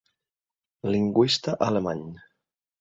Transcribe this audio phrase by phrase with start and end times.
[0.95, 2.05] Lingüista alemany.